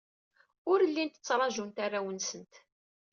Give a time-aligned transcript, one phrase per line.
[0.71, 2.53] Ur llint ttajjant arraw-nsent.